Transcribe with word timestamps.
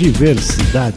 Diversidade. 0.00 0.96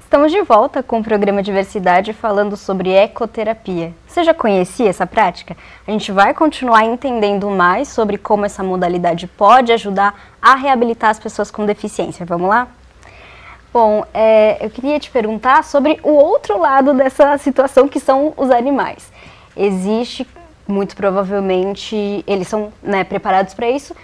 Estamos 0.00 0.32
de 0.32 0.40
volta 0.40 0.82
com 0.82 1.00
o 1.00 1.04
programa 1.04 1.42
Diversidade 1.42 2.14
falando 2.14 2.56
sobre 2.56 2.88
ecoterapia. 2.88 3.92
Você 4.08 4.24
já 4.24 4.32
conhecia 4.32 4.88
essa 4.88 5.06
prática? 5.06 5.54
A 5.86 5.90
gente 5.90 6.10
vai 6.10 6.32
continuar 6.32 6.86
entendendo 6.86 7.50
mais 7.50 7.88
sobre 7.88 8.16
como 8.16 8.46
essa 8.46 8.62
modalidade 8.62 9.26
pode 9.26 9.70
ajudar 9.70 10.18
a 10.40 10.54
reabilitar 10.54 11.10
as 11.10 11.18
pessoas 11.18 11.50
com 11.50 11.66
deficiência. 11.66 12.24
Vamos 12.24 12.48
lá? 12.48 12.66
Bom, 13.70 14.06
é, 14.14 14.56
eu 14.64 14.70
queria 14.70 14.98
te 14.98 15.10
perguntar 15.10 15.64
sobre 15.64 16.00
o 16.02 16.12
outro 16.12 16.58
lado 16.58 16.94
dessa 16.94 17.36
situação 17.36 17.86
que 17.86 18.00
são 18.00 18.32
os 18.34 18.50
animais. 18.50 19.12
Existe, 19.54 20.26
muito 20.66 20.96
provavelmente, 20.96 22.24
eles 22.26 22.48
são 22.48 22.72
né, 22.82 23.04
preparados 23.04 23.52
para 23.52 23.68
isso, 23.68 23.94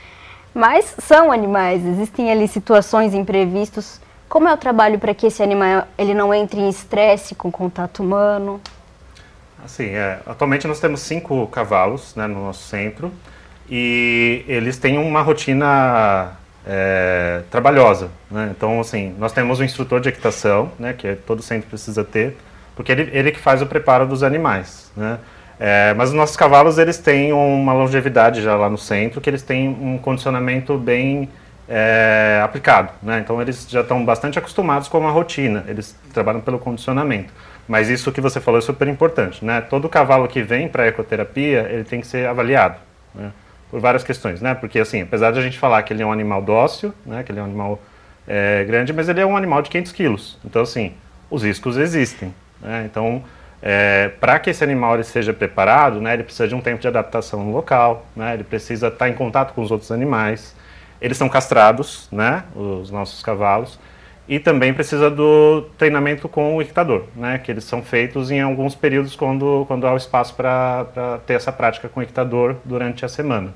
mas 0.54 0.94
são 0.98 1.30
animais, 1.30 1.84
existem 1.84 2.30
ali 2.30 2.48
situações 2.48 3.14
imprevistos. 3.14 4.00
Como 4.28 4.48
é 4.48 4.52
o 4.52 4.56
trabalho 4.56 4.98
para 4.98 5.14
que 5.14 5.26
esse 5.26 5.42
animal 5.42 5.86
ele 5.96 6.14
não 6.14 6.32
entre 6.34 6.60
em 6.60 6.68
estresse 6.68 7.34
com 7.34 7.50
contato 7.50 8.00
humano? 8.02 8.60
Assim, 9.64 9.86
é, 9.86 10.20
atualmente 10.26 10.66
nós 10.66 10.80
temos 10.80 11.00
cinco 11.00 11.46
cavalos 11.48 12.14
né, 12.14 12.26
no 12.26 12.44
nosso 12.44 12.68
centro 12.68 13.12
e 13.68 14.44
eles 14.46 14.78
têm 14.78 14.98
uma 14.98 15.20
rotina 15.20 16.36
é, 16.66 17.42
trabalhosa. 17.50 18.10
Né? 18.30 18.52
Então, 18.56 18.80
assim, 18.80 19.14
nós 19.18 19.32
temos 19.32 19.58
um 19.60 19.64
instrutor 19.64 20.00
de 20.00 20.10
equitação, 20.10 20.70
né, 20.78 20.92
que 20.92 21.14
todo 21.14 21.42
centro 21.42 21.68
precisa 21.68 22.04
ter, 22.04 22.36
porque 22.76 22.92
ele, 22.92 23.10
ele 23.12 23.32
que 23.32 23.40
faz 23.40 23.60
o 23.60 23.66
preparo 23.66 24.06
dos 24.06 24.22
animais. 24.22 24.92
Né? 24.96 25.18
É, 25.60 25.92
mas 25.94 26.10
os 26.10 26.14
nossos 26.14 26.36
cavalos 26.36 26.78
eles 26.78 26.98
têm 26.98 27.32
uma 27.32 27.72
longevidade 27.72 28.40
já 28.42 28.56
lá 28.56 28.70
no 28.70 28.78
centro, 28.78 29.20
que 29.20 29.28
eles 29.28 29.42
têm 29.42 29.68
um 29.68 29.98
condicionamento 29.98 30.78
bem 30.78 31.28
é, 31.68 32.40
aplicado. 32.42 32.92
Né? 33.02 33.18
Então 33.18 33.40
eles 33.42 33.68
já 33.68 33.80
estão 33.80 34.04
bastante 34.04 34.38
acostumados 34.38 34.88
com 34.88 34.98
uma 34.98 35.10
rotina, 35.10 35.64
eles 35.68 35.98
trabalham 36.12 36.40
pelo 36.40 36.58
condicionamento. 36.58 37.32
Mas 37.66 37.90
isso 37.90 38.10
que 38.10 38.20
você 38.20 38.40
falou 38.40 38.58
é 38.58 38.62
super 38.62 38.88
importante. 38.88 39.44
Né? 39.44 39.60
Todo 39.60 39.88
cavalo 39.88 40.26
que 40.28 40.42
vem 40.42 40.68
para 40.68 40.84
a 40.84 40.86
ecoterapia 40.86 41.68
ele 41.70 41.84
tem 41.84 42.00
que 42.00 42.06
ser 42.06 42.26
avaliado. 42.26 42.76
Né? 43.14 43.30
Por 43.70 43.80
várias 43.80 44.02
questões. 44.02 44.40
Né? 44.40 44.54
Porque 44.54 44.78
assim, 44.78 45.02
apesar 45.02 45.32
de 45.32 45.38
a 45.38 45.42
gente 45.42 45.58
falar 45.58 45.82
que 45.82 45.92
ele 45.92 46.02
é 46.02 46.06
um 46.06 46.12
animal 46.12 46.40
dócil, 46.40 46.94
né? 47.04 47.22
que 47.22 47.32
ele 47.32 47.40
é 47.40 47.42
um 47.42 47.46
animal 47.46 47.82
é, 48.26 48.64
grande, 48.64 48.92
mas 48.92 49.08
ele 49.08 49.20
é 49.20 49.26
um 49.26 49.36
animal 49.36 49.60
de 49.60 49.68
500 49.70 49.92
quilos. 49.92 50.38
Então 50.44 50.62
assim, 50.62 50.94
os 51.28 51.42
riscos 51.42 51.76
existem. 51.76 52.32
Né? 52.62 52.84
Então 52.90 53.22
é, 53.62 54.10
para 54.20 54.38
que 54.38 54.50
esse 54.50 54.62
animal 54.62 54.94
ele 54.94 55.04
seja 55.04 55.32
preparado, 55.32 56.00
né, 56.00 56.14
ele 56.14 56.22
precisa 56.22 56.46
de 56.46 56.54
um 56.54 56.60
tempo 56.60 56.80
de 56.80 56.88
adaptação 56.88 57.44
no 57.44 57.52
local, 57.52 58.06
né, 58.14 58.34
ele 58.34 58.44
precisa 58.44 58.88
estar 58.88 59.08
em 59.08 59.14
contato 59.14 59.52
com 59.52 59.62
os 59.62 59.70
outros 59.70 59.90
animais. 59.90 60.54
Eles 61.00 61.16
são 61.16 61.28
castrados, 61.28 62.08
né, 62.10 62.44
os 62.54 62.90
nossos 62.90 63.22
cavalos, 63.22 63.78
e 64.28 64.38
também 64.38 64.74
precisa 64.74 65.10
do 65.10 65.62
treinamento 65.78 66.28
com 66.28 66.56
o 66.56 66.62
equitador, 66.62 67.04
né, 67.16 67.38
que 67.38 67.50
eles 67.50 67.64
são 67.64 67.82
feitos 67.82 68.30
em 68.30 68.40
alguns 68.40 68.74
períodos 68.74 69.16
quando, 69.16 69.64
quando 69.66 69.86
há 69.86 69.92
o 69.92 69.96
espaço 69.96 70.34
para 70.34 71.18
ter 71.26 71.34
essa 71.34 71.50
prática 71.50 71.88
com 71.88 72.00
o 72.00 72.02
equitador 72.02 72.56
durante 72.64 73.04
a 73.04 73.08
semana. 73.08 73.52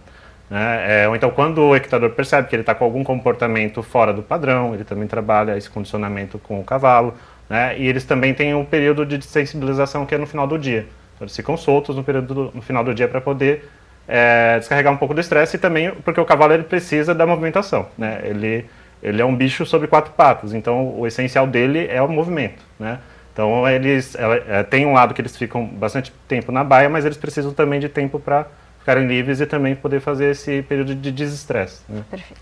Né? 0.53 1.05
É, 1.05 1.09
ou 1.09 1.17
então, 1.17 1.31
quando 1.31 1.63
o 1.63 1.75
equitador 1.75 2.11
percebe 2.11 2.47
que 2.47 2.55
ele 2.55 2.63
está 2.63 2.75
com 2.75 2.85
algum 2.85 3.03
comportamento 3.03 3.83
fora 3.83 4.13
do 4.13 4.23
padrão, 4.23 4.75
ele 4.75 4.85
também 4.85 5.09
trabalha 5.09 5.57
esse 5.57 5.71
condicionamento 5.71 6.39
com 6.39 6.61
o 6.61 6.65
cavalo, 6.65 7.15
né? 7.53 7.79
E 7.79 7.87
eles 7.87 8.03
também 8.05 8.33
têm 8.33 8.55
um 8.55 8.65
período 8.65 9.05
de 9.05 9.23
sensibilização 9.23 10.07
que 10.07 10.15
é 10.15 10.19
no 10.19 10.27
final 10.27 10.47
do 10.47 10.59
dia. 10.59 10.87
Então, 11.15 11.27
eles 11.27 11.37
ficam 11.37 11.55
soltos 11.55 11.95
no, 11.95 12.03
período 12.03 12.33
do, 12.33 12.53
no 12.55 12.63
final 12.63 12.83
do 12.83 12.95
dia 12.95 13.07
para 13.07 13.21
poder 13.21 13.69
é, 14.09 14.59
descarregar 14.59 14.91
um 14.91 14.97
pouco 14.97 15.13
do 15.13 15.21
estresse 15.21 15.57
e 15.57 15.59
também 15.59 15.91
porque 16.03 16.19
o 16.19 16.25
cavalo 16.25 16.55
ele 16.55 16.63
precisa 16.63 17.15
da 17.15 17.27
movimentação. 17.27 17.91
Né? 17.99 18.23
Ele, 18.25 18.65
ele 19.03 19.21
é 19.21 19.25
um 19.25 19.37
bicho 19.37 19.67
sobre 19.67 19.87
quatro 19.87 20.15
patas, 20.15 20.55
então 20.55 20.99
o 20.99 21.07
essencial 21.07 21.47
dele 21.47 21.87
é 21.91 22.01
o 22.01 22.09
movimento. 22.09 22.63
Né? 22.81 22.99
Então 23.35 23.69
eles 23.69 24.15
é, 24.15 24.45
é, 24.61 24.63
tem 24.63 24.87
um 24.87 24.95
lado 24.95 25.13
que 25.13 25.21
eles 25.21 25.37
ficam 25.37 25.67
bastante 25.67 26.11
tempo 26.27 26.51
na 26.53 26.65
baia, 26.65 26.89
mas 26.89 27.05
eles 27.05 27.19
precisam 27.19 27.53
também 27.53 27.79
de 27.79 27.91
tempo 27.91 28.19
para 28.19 28.47
ficarem 28.79 29.07
livres 29.07 29.43
e 29.43 29.47
também 29.47 29.75
poder 29.75 30.01
fazer 30.01 30.31
esse 30.31 30.63
período 30.63 30.95
de 30.95 31.13
desestresse. 31.13 31.83
Né? 31.87 32.03
Perfeito. 32.11 32.41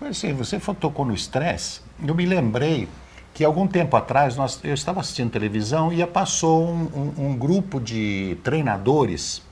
Pois 0.00 0.18
sim, 0.18 0.32
você 0.32 0.58
tocou 0.80 1.04
no 1.06 1.14
estresse. 1.14 1.80
Eu 2.04 2.12
me 2.12 2.26
lembrei 2.26 2.88
que 3.36 3.44
algum 3.44 3.66
tempo 3.66 3.94
atrás 3.98 4.34
nós, 4.34 4.58
eu 4.64 4.72
estava 4.72 5.00
assistindo 5.00 5.30
televisão 5.30 5.92
e 5.92 6.04
passou 6.06 6.66
um, 6.66 7.12
um, 7.18 7.26
um, 7.26 7.36
grupo 7.36 7.78
de 7.78 8.38
treinadores 8.42 9.42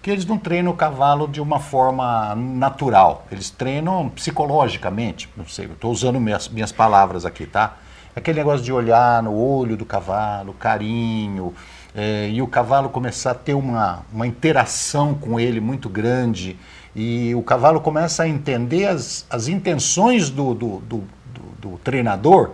que 0.00 0.12
eles 0.12 0.24
não 0.24 0.38
treinam 0.38 0.70
o 0.70 0.76
cavalo 0.76 1.26
de 1.26 1.40
uma 1.40 1.58
forma 1.58 2.36
natural, 2.36 3.26
eles 3.32 3.50
treinam 3.50 4.08
psicologicamente, 4.10 5.28
não 5.36 5.44
sei, 5.44 5.64
estou 5.64 5.90
usando 5.90 6.20
minhas, 6.20 6.48
minhas 6.48 6.70
palavras 6.70 7.26
aqui, 7.26 7.44
tá? 7.44 7.78
Aquele 8.14 8.38
negócio 8.38 8.64
de 8.64 8.72
olhar 8.72 9.20
no 9.24 9.34
olho 9.34 9.76
do 9.76 9.84
cavalo, 9.84 10.52
carinho, 10.52 11.52
é, 11.96 12.28
e 12.28 12.40
o 12.40 12.46
cavalo 12.46 12.90
começar 12.90 13.32
a 13.32 13.34
ter 13.34 13.54
uma, 13.54 14.06
uma 14.12 14.24
interação 14.24 15.14
com 15.14 15.40
ele 15.40 15.58
muito 15.58 15.88
grande, 15.88 16.56
e 16.94 17.34
o 17.34 17.42
cavalo 17.42 17.80
começa 17.80 18.22
a 18.22 18.28
entender 18.28 18.86
as, 18.86 19.26
as 19.28 19.48
intenções 19.48 20.30
do, 20.30 20.54
do, 20.54 20.78
do, 20.78 20.98
do, 21.34 21.70
do 21.70 21.78
treinador 21.78 22.52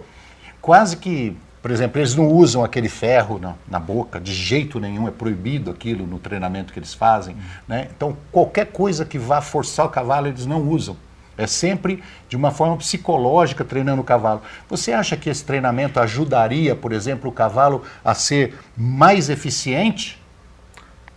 quase 0.69 0.99
que, 0.99 1.35
por 1.63 1.71
exemplo, 1.71 1.99
eles 1.99 2.15
não 2.15 2.29
usam 2.29 2.63
aquele 2.63 2.91
ferro 2.91 3.39
na, 3.39 3.55
na, 3.67 3.79
boca, 3.79 4.21
de 4.21 4.35
jeito 4.35 4.79
nenhum, 4.79 5.09
é 5.09 5.11
proibido 5.11 5.71
aquilo 5.71 6.07
no 6.07 6.19
treinamento 6.19 6.75
que 6.75 6.79
eles 6.79 6.93
fazem. 6.93 7.35
Né? 7.67 7.89
Então, 7.97 8.15
qualquer 8.31 8.67
coisa 8.67 9.07
que 9.07 9.19
vá 9.19 9.41
forçar 9.41 9.87
o 9.87 9.89
cavalo, 9.89 10.27
eles 10.27 10.45
não 10.45 10.61
usam. 10.69 10.95
É 11.39 11.47
sempre 11.47 12.05
de 12.29 12.37
uma 12.37 12.51
forma 12.51 12.77
psicológica 12.77 13.65
treinando 13.65 14.03
o 14.03 14.05
cavalo. 14.05 14.43
Você 14.69 14.93
acha 14.93 15.17
que 15.17 15.31
esse 15.31 15.43
treinamento 15.43 15.99
ajudaria, 16.01 16.77
por 16.77 16.93
exemplo, 16.93 17.31
o 17.31 17.33
cavalo 17.33 17.83
a 18.05 18.13
ser 18.13 18.55
mais 18.77 19.31
eficiente? 19.31 20.23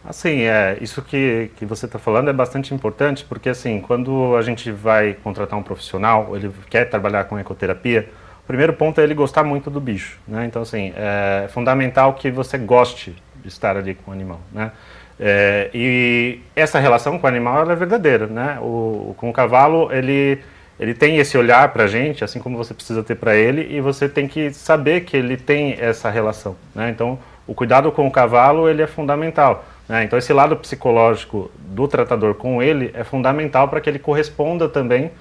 Assim, 0.05 0.43
é, 0.43 0.77
isso 0.79 1.01
que, 1.01 1.51
que 1.57 1.65
você 1.65 1.87
está 1.87 1.99
falando 1.99 2.29
é 2.29 2.33
bastante 2.33 2.73
importante, 2.73 3.25
porque 3.25 3.49
assim, 3.49 3.81
quando 3.81 4.33
a 4.37 4.41
gente 4.41 4.71
vai 4.71 5.13
contratar 5.13 5.59
um 5.59 5.63
profissional, 5.63 6.37
ele 6.37 6.49
quer 6.69 6.85
trabalhar 6.85 7.25
com 7.25 7.37
ecoterapia, 7.37 8.09
o 8.43 8.47
primeiro 8.47 8.73
ponto 8.73 8.99
é 8.99 9.03
ele 9.03 9.13
gostar 9.13 9.43
muito 9.43 9.69
do 9.69 9.79
bicho, 9.79 10.19
né? 10.27 10.45
Então, 10.45 10.61
assim, 10.61 10.93
é 10.95 11.47
fundamental 11.49 12.13
que 12.13 12.29
você 12.29 12.57
goste 12.57 13.15
de 13.35 13.47
estar 13.47 13.77
ali 13.77 13.95
com 13.95 14.11
o 14.11 14.13
animal, 14.13 14.41
né? 14.51 14.71
É, 15.19 15.69
e 15.73 16.39
essa 16.55 16.79
relação 16.79 17.19
com 17.19 17.27
o 17.27 17.29
animal 17.29 17.69
é 17.69 17.75
verdadeira, 17.75 18.25
né? 18.27 18.57
O, 18.59 19.13
com 19.17 19.29
o 19.29 19.33
cavalo, 19.33 19.89
ele, 19.91 20.39
ele 20.79 20.93
tem 20.93 21.17
esse 21.17 21.37
olhar 21.37 21.69
para 21.69 21.83
a 21.83 21.87
gente, 21.87 22.23
assim 22.23 22.39
como 22.39 22.57
você 22.57 22.73
precisa 22.73 23.03
ter 23.03 23.15
para 23.15 23.35
ele, 23.35 23.67
e 23.69 23.79
você 23.79 24.09
tem 24.09 24.27
que 24.27 24.51
saber 24.51 25.01
que 25.01 25.15
ele 25.15 25.37
tem 25.37 25.77
essa 25.79 26.09
relação, 26.09 26.55
né? 26.73 26.89
Então, 26.89 27.19
o 27.45 27.53
cuidado 27.53 27.91
com 27.91 28.07
o 28.07 28.11
cavalo, 28.11 28.69
ele 28.69 28.81
é 28.81 28.87
fundamental. 28.87 29.65
Né? 29.87 30.03
Então, 30.03 30.17
esse 30.17 30.31
lado 30.31 30.55
psicológico 30.55 31.51
do 31.57 31.87
tratador 31.87 32.35
com 32.35 32.63
ele 32.63 32.91
é 32.93 33.03
fundamental 33.03 33.67
para 33.67 33.81
que 33.81 33.89
ele 33.89 33.99
corresponda 33.99 34.69
também 34.69 35.11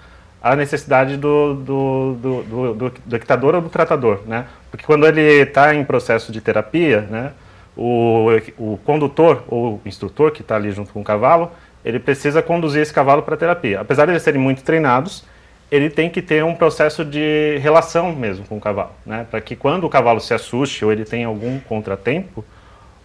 a 0.43 0.57
necessidade 0.57 1.17
do, 1.17 1.55
do, 1.55 2.15
do, 2.15 2.43
do, 2.43 2.75
do, 2.75 2.93
do 3.05 3.17
equitador 3.17 3.55
ou 3.55 3.61
do 3.61 3.69
tratador, 3.69 4.21
né? 4.27 4.47
Porque 4.71 4.87
quando 4.87 5.07
ele 5.07 5.21
está 5.21 5.75
em 5.75 5.85
processo 5.85 6.33
de 6.33 6.41
terapia, 6.41 7.03
né, 7.03 7.33
o, 7.77 8.29
o 8.59 8.79
condutor 8.85 9.45
ou 9.49 9.75
o 9.75 9.81
instrutor 9.85 10.31
que 10.31 10.41
está 10.41 10.57
ali 10.57 10.71
junto 10.71 10.93
com 10.93 11.01
o 11.01 11.05
cavalo, 11.05 11.51
ele 11.85 11.99
precisa 11.99 12.43
conduzir 12.43 12.83
esse 12.83 12.93
cavalo 12.93 13.23
para 13.23 13.35
a 13.35 13.39
terapia. 13.39 13.81
Apesar 13.81 14.07
de 14.07 14.13
eles 14.13 14.23
serem 14.23 14.41
muito 14.41 14.63
treinados, 14.63 15.25
ele 15.71 15.89
tem 15.89 16.11
que 16.11 16.21
ter 16.21 16.43
um 16.43 16.55
processo 16.55 17.05
de 17.05 17.59
relação 17.59 18.13
mesmo 18.13 18.45
com 18.47 18.57
o 18.57 18.61
cavalo, 18.61 18.91
né? 19.05 19.27
Para 19.31 19.41
que 19.41 19.55
quando 19.55 19.85
o 19.85 19.91
cavalo 19.91 20.21
se 20.21 20.33
assuste 20.35 20.85
ou 20.85 20.91
ele 20.93 21.05
tem 21.05 21.25
algum 21.25 21.61
contratempo, 21.61 22.45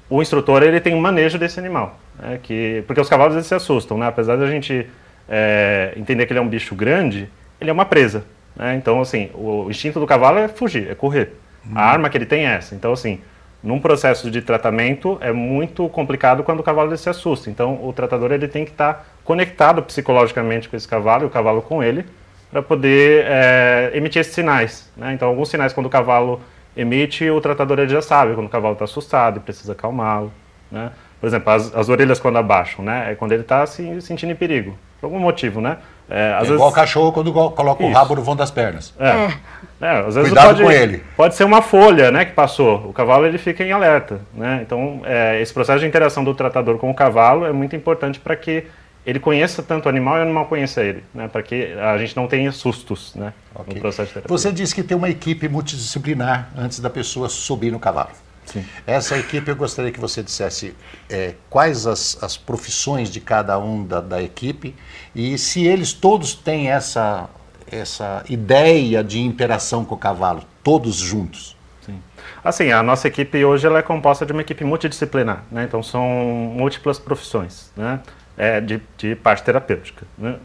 o 0.10 0.22
instrutor 0.22 0.64
ele 0.64 0.80
tem 0.80 0.96
um 0.96 1.02
manejo 1.02 1.38
desse 1.38 1.60
animal, 1.60 2.00
né? 2.18 2.40
Que 2.42 2.84
porque 2.88 3.02
os 3.02 3.10
cavalos 3.10 3.36
eles 3.36 3.48
se 3.48 3.56
assustam, 3.56 3.98
né? 3.98 4.08
Apesar 4.08 4.38
da 4.38 4.48
gente 4.48 4.88
é, 5.28 5.94
entender 5.96 6.26
que 6.26 6.34
ele 6.34 6.40
é 6.40 6.42
um 6.42 6.48
bicho 6.48 6.76
grande, 6.76 7.30
ele 7.60 7.70
é 7.70 7.74
uma 7.74 7.86
presa. 7.86 8.24
Né? 8.56 8.76
Então, 8.76 9.02
assim, 9.02 9.30
o 9.34 9.70
instinto 9.70 10.00
do 10.00 10.08
cavalo 10.08 10.40
é 10.40 10.48
fugir, 10.48 10.90
é 10.90 10.96
correr. 10.96 11.34
A 11.66 11.68
uhum. 11.70 11.78
arma 11.78 12.10
que 12.10 12.18
ele 12.18 12.26
tem 12.26 12.46
é 12.46 12.56
essa. 12.56 12.76
Então, 12.76 12.94
assim, 12.94 13.20
num 13.62 13.80
processo 13.80 14.30
de 14.30 14.42
tratamento 14.42 15.18
é 15.22 15.32
muito 15.32 15.90
complicado 15.90 16.44
quando 16.44 16.60
o 16.60 16.64
cavalo 16.64 16.96
se 16.96 17.10
assusta. 17.10 17.50
Então, 17.50 17.84
o 17.84 17.92
tratador 17.92 18.32
ele 18.32 18.48
tem 18.48 18.64
que 18.64 18.72
estar 18.72 19.06
conectado 19.24 19.82
psicologicamente 19.82 20.70
com 20.70 20.76
esse 20.76 20.88
cavalo 20.88 21.24
e 21.24 21.26
o 21.26 21.30
cavalo 21.30 21.62
com 21.62 21.84
ele 21.84 22.06
para 22.52 22.62
poder 22.62 23.26
é, 23.28 23.92
emitir 23.94 24.22
esses 24.22 24.34
sinais. 24.34 24.92
Né? 24.96 25.14
Então, 25.14 25.28
alguns 25.28 25.50
sinais 25.50 25.74
quando 25.74 25.88
o 25.88 25.90
cavalo 25.90 26.40
emite, 26.78 27.30
o 27.30 27.42
tratador 27.42 27.80
ele 27.80 27.90
já 27.90 28.02
sabe 28.02 28.36
quando 28.36 28.46
o 28.48 28.50
cavalo 28.50 28.74
está 28.74 28.86
assustado 28.86 29.38
e 29.38 29.40
precisa 29.40 29.74
acalmá-lo. 29.74 30.32
Né? 30.72 30.92
Por 31.20 31.28
exemplo, 31.28 31.52
as, 31.52 31.74
as, 31.76 31.90
orelhas 31.90 32.20
quando 32.20 32.38
abaixam, 32.38 32.86
né? 32.86 33.12
É 33.12 33.16
quando 33.16 33.32
ele 33.32 33.42
está 33.42 33.66
se 33.66 34.00
sentindo 34.02 34.32
em 34.32 34.36
perigo 34.36 34.78
por 35.06 35.14
algum 35.14 35.20
motivo, 35.20 35.62
né? 35.62 35.78
É, 36.10 36.34
às 36.34 36.36
é 36.36 36.40
vezes... 36.40 36.56
igual 36.56 36.70
o 36.70 36.74
cachorro 36.74 37.12
quando 37.12 37.32
coloca 37.32 37.84
Isso. 37.84 37.92
o 37.92 37.94
rabo 37.94 38.16
no 38.16 38.24
vão 38.24 38.36
das 38.36 38.52
pernas. 38.52 38.94
É. 39.00 39.08
é. 39.08 39.34
é 39.82 39.90
às 40.00 40.16
vezes 40.16 40.32
Cuidado 40.32 40.48
pode, 40.48 40.64
com 40.64 40.72
ele. 40.72 41.04
Pode 41.16 41.36
ser 41.36 41.44
uma 41.44 41.62
folha, 41.62 42.12
né, 42.12 42.26
que 42.26 42.34
passou. 42.34 42.88
O 42.90 42.94
cavalo 42.94 43.26
ele 43.26 43.38
fica 43.38 43.64
em 43.64 43.72
alerta, 43.72 44.20
né? 44.34 44.62
Então, 44.66 45.02
é, 45.06 45.40
esse 45.42 45.54
processo 45.54 45.80
de 45.80 45.86
interação 45.86 46.24
do 46.24 46.34
tratador 46.34 46.78
com 46.78 46.90
o 46.90 46.94
cavalo 46.94 47.46
é 47.46 47.52
muito 47.52 47.76
importante 47.76 48.20
para 48.20 48.36
que 48.36 48.66
ele 49.06 49.20
conheça 49.20 49.62
tanto 49.62 49.86
o 49.86 49.90
animal 49.90 50.18
e 50.18 50.20
o 50.20 50.24
animal 50.24 50.46
conheça 50.46 50.82
ele, 50.82 51.04
né? 51.14 51.28
Para 51.28 51.44
que 51.44 51.74
a 51.74 51.98
gente 52.00 52.16
não 52.16 52.28
tenha 52.28 52.52
sustos, 52.52 53.14
né? 53.16 53.32
Okay. 53.54 53.76
No 53.76 53.82
processo 53.82 54.08
de 54.08 54.14
terapia. 54.16 54.38
Você 54.38 54.52
disse 54.52 54.74
que 54.74 54.82
tem 54.82 54.98
uma 54.98 55.10
equipe 55.10 55.48
multidisciplinar 55.48 56.50
antes 56.58 56.80
da 56.80 56.90
pessoa 56.90 57.30
subir 57.30 57.72
no 57.72 57.80
cavalo. 57.80 58.10
Sim. 58.46 58.66
Essa 58.86 59.18
equipe 59.18 59.50
eu 59.50 59.56
gostaria 59.56 59.92
que 59.92 60.00
você 60.00 60.22
dissesse 60.22 60.76
é, 61.10 61.34
quais 61.50 61.88
as, 61.88 62.18
as 62.22 62.38
profissões 62.38 63.10
de 63.10 63.20
cada 63.20 63.58
um 63.60 63.86
da, 63.86 64.02
da 64.02 64.22
equipe 64.22 64.76
e 65.16 65.38
se 65.38 65.66
eles 65.66 65.94
todos 65.94 66.34
têm 66.34 66.70
essa, 66.70 67.30
essa 67.72 68.24
ideia 68.30 69.04
de 69.04 69.20
interação 69.20 69.84
com 69.84 69.96
o 69.96 69.98
cavalo, 69.98 70.44
todos 70.64 70.96
juntos. 70.96 71.56
Sim. 71.86 72.00
Assim, 72.44 72.72
a 72.72 72.82
nossa 72.84 73.08
equipe 73.08 73.44
hoje 73.44 73.66
ela 73.66 73.80
é 73.80 73.82
composta 73.82 74.26
de 74.26 74.32
uma 74.32 74.42
equipe 74.42 74.64
multidisciplinar, 74.64 75.44
né? 75.52 75.64
então 75.64 75.82
são 75.82 76.04
múltiplas 76.04 77.00
profissões. 77.00 77.72
Né? 77.76 78.00
é, 78.38 78.60
de, 78.60 78.82
de, 78.98 79.16
parte 79.16 79.44
terapêutica. 79.44 80.06
Né? 80.18 80.38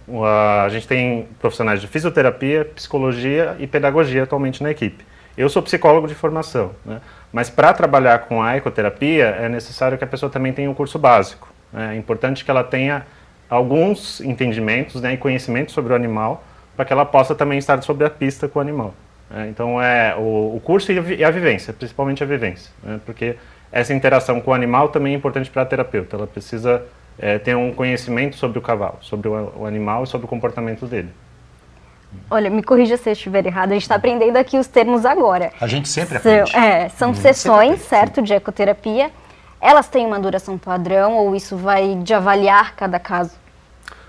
A 0.64 0.69
gente 0.69 0.87
tem 0.87 1.26
profissionais 1.41 1.81
de 1.81 1.87
fisioterapia, 1.87 2.64
psicologia 2.64 3.56
e 3.58 3.67
pedagogia 3.67 4.23
atualmente 4.23 4.62
na 4.62 4.70
equipe. 4.70 5.05
Eu 5.37 5.49
sou 5.49 5.62
psicólogo 5.62 6.06
de 6.06 6.14
formação, 6.14 6.73
né? 6.85 7.00
Mas 7.32 7.49
para 7.49 7.73
trabalhar 7.73 8.21
com 8.21 8.43
a 8.43 8.56
ecoterapia 8.56 9.27
é 9.27 9.49
necessário 9.49 9.97
que 9.97 10.05
a 10.05 10.06
pessoa 10.06 10.31
também 10.31 10.53
tenha 10.53 10.71
um 10.71 10.75
curso 10.75 10.99
básico. 10.99 11.49
Né? 11.73 11.94
É 11.94 11.99
importante 11.99 12.44
que 12.44 12.50
ela 12.50 12.65
tenha 12.65 13.06
alguns 13.49 14.21
entendimentos 14.21 15.00
né, 15.00 15.15
e 15.15 15.17
conhecimentos 15.17 15.75
sobre 15.75 15.93
o 15.93 15.97
animal 15.97 16.44
para 16.77 16.85
que 16.85 16.93
ela 16.93 17.05
possa 17.05 17.35
também 17.35 17.59
estar 17.59 17.82
sobre 17.82 18.06
a 18.06 18.11
pista 18.11 18.49
com 18.49 18.59
o 18.59 18.62
animal. 18.62 18.94
Né? 19.31 19.49
Então 19.49 19.81
é 19.81 20.15
o, 20.17 20.56
o 20.56 20.61
curso 20.65 20.91
e 20.93 21.25
a 21.25 21.31
vivência, 21.31 21.73
principalmente 21.73 22.23
a 22.23 22.27
vivência, 22.27 22.73
né? 22.82 23.00
porque 23.05 23.37
essa 23.71 23.94
interação 23.94 24.41
com 24.41 24.50
o 24.50 24.55
animal 24.55 24.88
também 24.88 25.15
é 25.15 25.17
importante 25.17 25.50
para 25.50 25.62
a 25.62 25.67
terapeuta. 25.67 26.17
Ela 26.17 26.26
precisa 26.26 26.83
é, 27.19 27.38
ter 27.38 27.55
um 27.55 27.73
conhecimento 27.73 28.37
sobre 28.37 28.59
o 28.59 28.62
cavalo, 28.62 28.99
sobre 29.00 29.29
o, 29.29 29.53
o 29.59 29.67
animal 29.67 30.05
e 30.05 30.06
sobre 30.06 30.25
o 30.25 30.29
comportamento 30.29 30.87
dele. 30.87 31.11
Olha, 32.31 32.51
me 32.51 32.62
corrija 32.62 32.97
se 32.97 33.09
eu 33.09 33.12
estiver 33.12 33.45
errado, 33.47 33.71
a 33.71 33.75
gente 33.75 33.83
está 33.83 33.97
aprendendo 33.97 34.37
aqui 34.37 34.59
os 34.59 34.67
termos 34.67 35.05
agora. 35.05 35.53
A 35.61 35.67
gente 35.67 35.89
sempre 35.89 36.17
aprende. 36.17 36.51
São, 36.51 36.61
é, 36.61 36.89
são 36.89 37.15
sessões, 37.15 37.81
certo, 37.83 38.23
de 38.23 38.33
ecoterapia. 38.33 39.11
Elas 39.61 39.89
têm 39.89 40.07
uma 40.07 40.19
duração 40.19 40.57
padrão 40.57 41.15
ou 41.17 41.37
isso 41.37 41.57
vai 41.57 41.97
de 41.97 42.15
avaliar 42.15 42.75
cada 42.75 42.99
caso? 42.99 43.33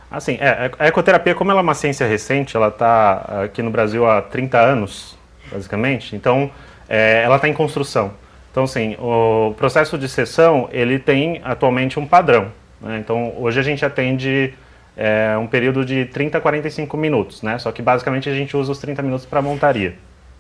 Assim, 0.10 0.38
é, 0.40 0.72
a 0.78 0.88
ecoterapia, 0.88 1.34
como 1.34 1.52
ela 1.52 1.62
é 1.62 1.64
uma 1.64 1.74
ciência 1.74 2.06
recente, 2.06 2.56
ela 2.56 2.68
está 2.68 3.44
aqui 3.46 3.62
no 3.62 3.70
Brasil 3.70 4.10
há 4.10 4.22
30 4.22 4.60
anos, 4.60 5.18
basicamente, 5.52 6.16
então 6.16 6.52
é, 6.90 7.22
ela 7.24 7.38
está 7.38 7.48
em 7.48 7.54
construção. 7.54 8.12
Então, 8.52 8.66
assim, 8.66 8.98
o 9.00 9.54
processo 9.56 9.98
de 9.98 10.10
sessão, 10.10 10.68
ele 10.74 11.00
tem 11.00 11.40
atualmente 11.44 11.98
um 11.98 12.06
padrão. 12.06 12.52
Né? 12.82 12.98
Então, 13.00 13.34
hoje 13.38 13.60
a 13.60 13.64
gente 13.64 13.86
atende 13.86 14.54
é, 14.96 15.38
um 15.38 15.48
período 15.48 15.86
de 15.86 16.06
30 16.06 16.38
a 16.38 16.42
45 16.42 16.98
minutos, 16.98 17.42
né? 17.42 17.58
só 17.58 17.72
que 17.72 17.82
basicamente 17.82 18.30
a 18.30 18.34
gente 18.34 18.56
usa 18.56 18.72
os 18.72 18.80
30 18.80 19.02
minutos 19.02 19.26
para 19.26 19.42
montaria. 19.42 19.96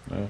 Né? 0.07 0.25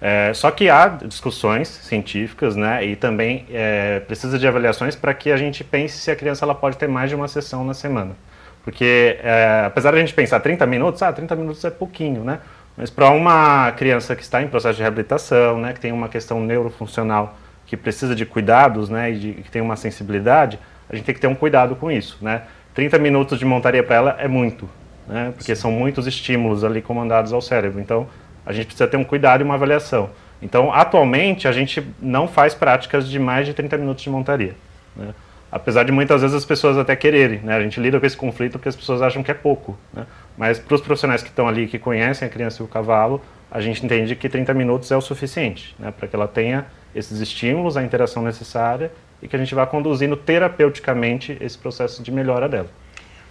É, 0.00 0.34
só 0.34 0.50
que 0.50 0.68
há 0.68 0.88
discussões 0.88 1.68
científicas 1.68 2.56
né? 2.56 2.84
e 2.84 2.96
também 2.96 3.46
é, 3.50 4.00
precisa 4.00 4.38
de 4.38 4.46
avaliações 4.46 4.96
para 4.96 5.14
que 5.14 5.30
a 5.30 5.36
gente 5.36 5.62
pense 5.62 5.98
se 5.98 6.10
a 6.10 6.16
criança 6.16 6.44
ela 6.44 6.54
pode 6.54 6.76
ter 6.76 6.88
mais 6.88 7.08
de 7.08 7.14
uma 7.14 7.28
sessão 7.28 7.64
na 7.64 7.72
semana. 7.72 8.16
Porque, 8.64 9.18
é, 9.22 9.64
apesar 9.66 9.90
de 9.90 9.96
a 9.96 10.00
gente 10.00 10.14
pensar 10.14 10.40
30 10.40 10.66
minutos, 10.66 11.02
ah, 11.02 11.12
30 11.12 11.34
minutos 11.34 11.64
é 11.64 11.70
pouquinho, 11.70 12.22
né? 12.22 12.40
Mas 12.76 12.90
para 12.90 13.10
uma 13.10 13.72
criança 13.72 14.16
que 14.16 14.22
está 14.22 14.42
em 14.42 14.48
processo 14.48 14.76
de 14.76 14.82
reabilitação, 14.82 15.58
né, 15.58 15.72
que 15.72 15.80
tem 15.80 15.92
uma 15.92 16.08
questão 16.08 16.40
neurofuncional, 16.40 17.36
que 17.66 17.76
precisa 17.76 18.14
de 18.14 18.24
cuidados, 18.24 18.88
né, 18.88 19.12
e 19.12 19.18
de, 19.18 19.32
que 19.34 19.50
tem 19.50 19.60
uma 19.60 19.76
sensibilidade, 19.76 20.58
a 20.88 20.96
gente 20.96 21.04
tem 21.04 21.14
que 21.14 21.20
ter 21.20 21.26
um 21.26 21.34
cuidado 21.34 21.76
com 21.76 21.90
isso, 21.90 22.18
né? 22.20 22.42
30 22.74 22.98
minutos 22.98 23.38
de 23.38 23.44
montaria 23.44 23.82
para 23.82 23.96
ela 23.96 24.16
é 24.18 24.28
muito, 24.28 24.68
né? 25.06 25.32
Porque 25.36 25.54
são 25.54 25.70
muitos 25.70 26.06
estímulos 26.06 26.64
ali 26.64 26.80
comandados 26.80 27.32
ao 27.32 27.40
cérebro. 27.40 27.80
Então, 27.80 28.06
a 28.44 28.52
gente 28.52 28.66
precisa 28.66 28.88
ter 28.88 28.96
um 28.96 29.04
cuidado 29.04 29.42
e 29.42 29.44
uma 29.44 29.54
avaliação. 29.54 30.10
Então, 30.40 30.72
atualmente, 30.72 31.46
a 31.46 31.52
gente 31.52 31.86
não 32.00 32.26
faz 32.26 32.54
práticas 32.54 33.08
de 33.08 33.18
mais 33.18 33.46
de 33.46 33.54
30 33.54 33.78
minutos 33.78 34.02
de 34.02 34.10
montaria. 34.10 34.54
Né? 34.96 35.14
Apesar 35.50 35.84
de 35.84 35.92
muitas 35.92 36.22
vezes 36.22 36.34
as 36.34 36.44
pessoas 36.44 36.78
até 36.78 36.96
quererem, 36.96 37.40
né? 37.40 37.54
A 37.54 37.62
gente 37.62 37.78
lida 37.78 38.00
com 38.00 38.06
esse 38.06 38.16
conflito 38.16 38.52
porque 38.52 38.70
as 38.70 38.76
pessoas 38.76 39.02
acham 39.02 39.22
que 39.22 39.30
é 39.30 39.34
pouco, 39.34 39.78
né? 39.92 40.06
Mas 40.36 40.58
para 40.58 40.74
os 40.74 40.80
profissionais 40.80 41.22
que 41.22 41.28
estão 41.28 41.46
ali, 41.46 41.66
que 41.66 41.78
conhecem 41.78 42.26
a 42.26 42.30
criança 42.30 42.62
e 42.62 42.64
o 42.64 42.68
cavalo, 42.68 43.20
a 43.50 43.60
gente 43.60 43.84
entende 43.84 44.16
que 44.16 44.30
30 44.30 44.54
minutos 44.54 44.90
é 44.90 44.96
o 44.96 45.00
suficiente, 45.02 45.76
né? 45.78 45.92
Para 45.96 46.08
que 46.08 46.16
ela 46.16 46.26
tenha 46.26 46.64
esses 46.94 47.20
estímulos, 47.20 47.76
a 47.76 47.82
interação 47.82 48.22
necessária 48.22 48.90
e 49.22 49.28
que 49.28 49.36
a 49.36 49.38
gente 49.38 49.54
vá 49.54 49.64
conduzindo 49.66 50.16
terapeuticamente 50.16 51.38
esse 51.40 51.56
processo 51.56 52.02
de 52.02 52.10
melhora 52.10 52.48
dela. 52.48 52.68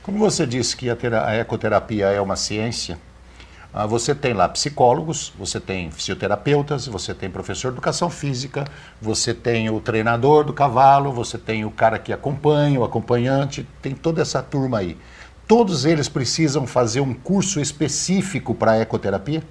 Como 0.01 0.17
você 0.17 0.47
disse 0.47 0.75
que 0.75 0.89
a, 0.89 0.95
a 1.25 1.35
ecoterapia 1.35 2.07
é 2.07 2.21
uma 2.21 2.35
ciência, 2.35 2.97
ah, 3.73 3.85
você 3.85 4.13
tem 4.13 4.33
lá 4.33 4.49
psicólogos, 4.49 5.31
você 5.37 5.59
tem 5.59 5.91
fisioterapeutas, 5.91 6.87
você 6.87 7.13
tem 7.13 7.29
professor 7.29 7.69
de 7.69 7.75
educação 7.75 8.09
física, 8.09 8.65
você 9.01 9.33
tem 9.33 9.69
o 9.69 9.79
treinador 9.79 10.43
do 10.43 10.51
cavalo, 10.51 11.11
você 11.11 11.37
tem 11.37 11.63
o 11.63 11.71
cara 11.71 11.97
que 11.97 12.11
acompanha, 12.11 12.79
o 12.79 12.83
acompanhante, 12.83 13.65
tem 13.81 13.93
toda 13.93 14.21
essa 14.21 14.41
turma 14.41 14.79
aí. 14.79 14.97
Todos 15.47 15.85
eles 15.85 16.09
precisam 16.09 16.67
fazer 16.67 16.99
um 16.99 17.13
curso 17.13 17.61
específico 17.61 18.53
para 18.53 18.79
ecoterapia? 18.79 19.43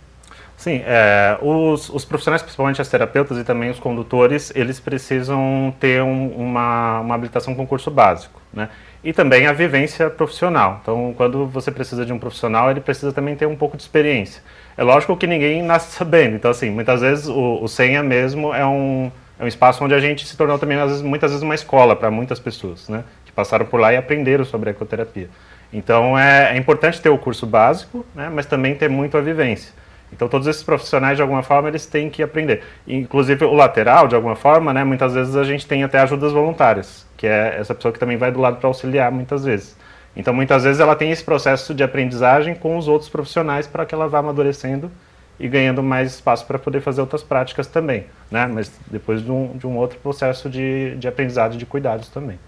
Sim, 0.60 0.82
é, 0.84 1.38
os, 1.40 1.88
os, 1.88 2.04
profissionais, 2.04 2.42
principalmente 2.42 2.82
as 2.82 2.88
terapeutas 2.90 3.38
e 3.38 3.44
também 3.44 3.70
os 3.70 3.78
condutores, 3.78 4.52
eles 4.54 4.78
precisam 4.78 5.74
ter 5.80 6.02
um, 6.02 6.28
uma, 6.36 7.00
uma 7.00 7.14
habilitação 7.14 7.54
com 7.54 7.66
curso 7.66 7.90
básico, 7.90 8.38
né? 8.52 8.68
E 9.02 9.10
também 9.10 9.46
a 9.46 9.54
vivência 9.54 10.10
profissional. 10.10 10.80
Então, 10.82 11.14
quando 11.16 11.46
você 11.46 11.70
precisa 11.70 12.04
de 12.04 12.12
um 12.12 12.18
profissional, 12.18 12.70
ele 12.70 12.82
precisa 12.82 13.10
também 13.10 13.34
ter 13.36 13.46
um 13.46 13.56
pouco 13.56 13.74
de 13.74 13.82
experiência. 13.82 14.42
É 14.76 14.84
lógico 14.84 15.16
que 15.16 15.26
ninguém 15.26 15.62
nasce 15.62 15.92
sabendo. 15.96 16.36
Então, 16.36 16.50
assim, 16.50 16.68
muitas 16.68 17.00
vezes 17.00 17.26
o, 17.26 17.60
o 17.62 17.66
Senha 17.66 18.02
mesmo 18.02 18.52
é 18.52 18.66
um, 18.66 19.10
é 19.38 19.44
um 19.44 19.48
espaço 19.48 19.82
onde 19.82 19.94
a 19.94 19.98
gente 19.98 20.26
se 20.26 20.36
tornou 20.36 20.58
também, 20.58 20.76
vezes, 20.76 21.00
muitas 21.00 21.30
vezes, 21.30 21.42
uma 21.42 21.54
escola 21.54 21.96
para 21.96 22.10
muitas 22.10 22.38
pessoas, 22.38 22.86
né? 22.86 23.02
Que 23.24 23.32
passaram 23.32 23.64
por 23.64 23.80
lá 23.80 23.94
e 23.94 23.96
aprenderam 23.96 24.44
sobre 24.44 24.68
a 24.68 24.72
ecoterapia. 24.72 25.30
Então, 25.72 26.18
é, 26.18 26.54
é 26.54 26.58
importante 26.58 27.00
ter 27.00 27.08
o 27.08 27.16
curso 27.16 27.46
básico, 27.46 28.04
né? 28.14 28.30
Mas 28.30 28.44
também 28.44 28.74
ter 28.74 28.90
muito 28.90 29.16
a 29.16 29.22
vivência. 29.22 29.80
Então 30.12 30.28
todos 30.28 30.46
esses 30.46 30.62
profissionais 30.62 31.16
de 31.16 31.22
alguma 31.22 31.42
forma 31.42 31.68
eles 31.68 31.86
têm 31.86 32.10
que 32.10 32.22
aprender. 32.22 32.62
Inclusive 32.86 33.44
o 33.44 33.54
lateral 33.54 34.08
de 34.08 34.14
alguma 34.14 34.36
forma, 34.36 34.72
né? 34.72 34.84
Muitas 34.84 35.14
vezes 35.14 35.36
a 35.36 35.44
gente 35.44 35.66
tem 35.66 35.84
até 35.84 35.98
ajudas 36.00 36.32
voluntárias, 36.32 37.06
que 37.16 37.26
é 37.26 37.56
essa 37.58 37.74
pessoa 37.74 37.92
que 37.92 37.98
também 37.98 38.16
vai 38.16 38.30
do 38.30 38.40
lado 38.40 38.56
para 38.56 38.68
auxiliar 38.68 39.10
muitas 39.10 39.44
vezes. 39.44 39.76
Então 40.16 40.34
muitas 40.34 40.64
vezes 40.64 40.80
ela 40.80 40.96
tem 40.96 41.10
esse 41.10 41.24
processo 41.24 41.74
de 41.74 41.82
aprendizagem 41.82 42.54
com 42.54 42.76
os 42.76 42.88
outros 42.88 43.08
profissionais 43.08 43.66
para 43.66 43.86
que 43.86 43.94
ela 43.94 44.08
vá 44.08 44.18
amadurecendo 44.18 44.90
e 45.38 45.48
ganhando 45.48 45.82
mais 45.82 46.14
espaço 46.14 46.44
para 46.44 46.58
poder 46.58 46.80
fazer 46.82 47.00
outras 47.00 47.22
práticas 47.22 47.66
também, 47.66 48.06
né? 48.30 48.46
Mas 48.46 48.70
depois 48.90 49.24
de 49.24 49.30
um, 49.30 49.56
de 49.56 49.66
um 49.66 49.76
outro 49.76 49.98
processo 49.98 50.50
de, 50.50 50.96
de 50.96 51.08
aprendizado 51.08 51.56
de 51.56 51.64
cuidados 51.64 52.08
também. 52.08 52.38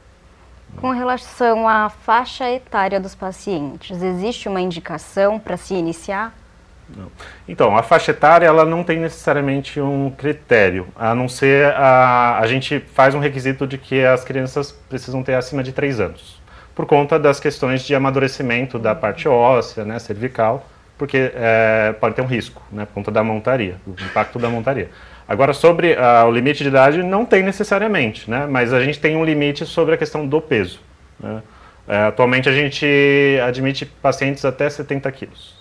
Com 0.76 0.90
relação 0.90 1.68
à 1.68 1.88
faixa 1.88 2.50
etária 2.50 2.98
dos 2.98 3.14
pacientes, 3.14 4.02
existe 4.02 4.48
uma 4.48 4.60
indicação 4.60 5.38
para 5.38 5.56
se 5.56 5.75
iniciar? 5.75 6.34
Não. 6.96 7.11
Então, 7.49 7.76
a 7.76 7.82
faixa 7.82 8.11
etária 8.11 8.46
ela 8.46 8.64
não 8.64 8.84
tem 8.84 8.99
necessariamente 8.99 9.80
um 9.80 10.11
critério, 10.11 10.88
a 10.96 11.14
não 11.14 11.28
ser 11.28 11.72
a, 11.75 12.38
a 12.38 12.46
gente 12.46 12.80
faz 12.80 13.14
um 13.14 13.18
requisito 13.18 13.66
de 13.66 13.78
que 13.78 14.04
as 14.04 14.25
crianças 14.25 14.72
precisam 14.88 15.22
ter 15.22 15.34
acima 15.34 15.62
de 15.62 15.72
3 15.72 16.00
anos, 16.00 16.40
por 16.75 16.87
conta 16.87 17.18
das 17.18 17.40
questões 17.40 17.82
de 17.82 17.94
amadurecimento 17.94 18.78
da 18.78 18.94
parte 18.94 19.28
óssea, 19.28 19.84
né, 19.84 19.99
cervical, 19.99 20.66
porque 20.99 21.32
é, 21.34 21.94
pode 21.99 22.14
ter 22.14 22.22
um 22.22 22.26
risco, 22.26 22.62
né, 22.70 22.84
por 22.84 22.94
conta 22.94 23.11
da 23.11 23.25
montaria, 23.25 23.76
do 23.87 24.02
impacto 24.04 24.38
da 24.38 24.49
montaria. 24.49 24.90
Agora, 25.26 25.52
sobre 25.54 25.96
o 26.26 26.30
limite 26.30 26.62
de 26.62 26.68
idade, 26.68 27.02
não 27.02 27.25
tem 27.25 27.42
necessariamente, 27.42 28.30
né, 28.30 28.46
mas 28.49 28.72
a 28.72 28.84
gente 28.84 29.00
tem 29.00 29.16
um 29.16 29.25
limite 29.25 29.64
sobre 29.64 29.94
a 29.94 29.96
questão 29.96 30.26
do 30.26 30.40
peso. 30.40 30.80
Né. 31.18 31.42
É, 31.88 32.04
atualmente 32.04 32.49
a 32.49 32.52
gente 32.52 32.87
admite 33.44 33.84
pacientes 33.84 34.44
até 34.44 34.70
70 34.70 35.11
quilos, 35.11 35.54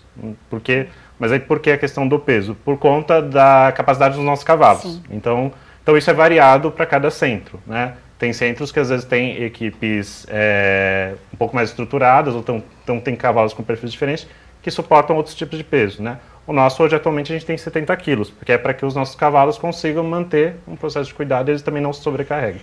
porque 0.50 0.88
mas 1.22 1.32
aí 1.32 1.40
por 1.40 1.60
que 1.60 1.70
a 1.70 1.78
questão 1.78 2.08
do 2.08 2.18
peso? 2.18 2.56
Por 2.66 2.80
conta 2.80 3.22
da 3.22 3.72
capacidade 3.78 4.16
dos 4.16 4.26
nossos 4.26 4.44
cavalos. 4.44 5.00
Então, 5.08 5.54
então 5.84 5.96
isso 5.96 6.10
é 6.10 6.14
variado 6.16 6.72
para 6.72 6.84
cada 6.84 7.12
centro, 7.12 7.60
né? 7.68 7.94
Tem 8.18 8.34
centros 8.34 8.72
que 8.72 8.80
às 8.80 8.90
vezes 8.90 9.06
têm 9.06 9.44
equipes 9.44 10.26
é, 10.28 11.14
um 11.32 11.38
pouco 11.38 11.56
mais 11.56 11.70
estruturadas, 11.70 12.34
ou 12.34 12.44
então 12.84 13.00
tem 13.00 13.16
cavalos 13.16 13.54
com 13.54 13.62
perfis 13.62 13.92
diferentes, 13.92 14.28
que 14.64 14.72
suportam 14.72 15.16
outros 15.16 15.36
tipos 15.36 15.60
de 15.60 15.64
peso, 15.64 16.02
né? 16.02 16.18
O 16.48 16.54
nosso 16.54 16.82
hoje 16.82 16.96
atualmente 16.96 17.32
a 17.32 17.36
gente 17.36 17.46
tem 17.46 17.56
70 17.56 17.96
quilos, 17.98 18.32
porque 18.32 18.54
é 18.54 18.58
para 18.58 18.74
que 18.74 18.84
os 18.84 18.96
nossos 18.96 19.14
cavalos 19.14 19.60
consigam 19.60 20.04
manter 20.04 20.56
um 20.68 20.76
processo 20.76 21.10
de 21.10 21.14
cuidado 21.14 21.50
e 21.50 21.52
eles 21.52 21.62
também 21.62 21.84
não 21.84 21.94
se 21.94 22.02
sobrecarreguem. 22.02 22.62